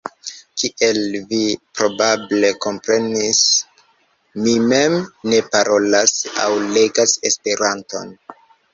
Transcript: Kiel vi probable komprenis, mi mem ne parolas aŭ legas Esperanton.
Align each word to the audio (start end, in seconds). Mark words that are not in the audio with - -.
Kiel 0.59 1.01
vi 1.33 1.41
probable 1.79 2.49
komprenis, 2.65 3.43
mi 4.43 4.57
mem 4.75 4.99
ne 5.33 5.45
parolas 5.53 6.19
aŭ 6.35 6.51
legas 6.75 7.19
Esperanton. 7.33 8.15